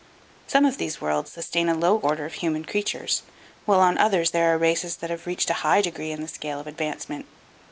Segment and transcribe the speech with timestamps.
[0.47, 3.21] Some of these worlds sustain a low order of human creatures,
[3.67, 6.59] while on others there are races that have reached a high degree in the scale
[6.59, 7.27] of advancement.